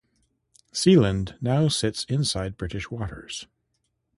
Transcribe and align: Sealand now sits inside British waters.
Sealand 0.73 1.39
now 1.43 1.67
sits 1.67 2.05
inside 2.05 2.57
British 2.57 2.89
waters. 2.89 3.45